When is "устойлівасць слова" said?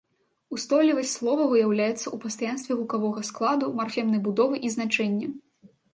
0.55-1.43